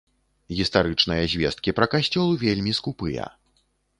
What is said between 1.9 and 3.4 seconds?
касцёл вельмі скупыя.